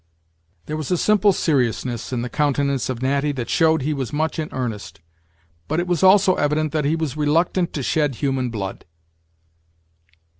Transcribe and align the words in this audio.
There 0.65 0.77
was 0.77 0.89
a 0.89 0.97
simple 0.97 1.31
seriousness 1.31 2.11
in 2.11 2.23
the 2.23 2.27
countenance 2.29 2.89
of 2.89 3.03
Natty, 3.03 3.31
that 3.33 3.51
showed 3.51 3.83
he 3.83 3.93
was 3.93 4.11
much 4.11 4.39
in 4.39 4.49
earnest; 4.51 4.99
but 5.67 5.79
it 5.79 5.85
was 5.85 6.01
also 6.01 6.33
evident 6.37 6.71
that 6.71 6.85
he 6.85 6.95
was 6.95 7.15
reluctant 7.15 7.71
to 7.73 7.83
shed 7.83 8.15
human 8.15 8.49
blood. 8.49 8.85